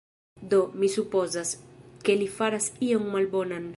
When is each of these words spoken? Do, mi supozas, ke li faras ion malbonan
Do, 0.53 0.61
mi 0.83 0.87
supozas, 0.93 1.51
ke 2.07 2.17
li 2.21 2.31
faras 2.39 2.71
ion 2.89 3.07
malbonan 3.19 3.69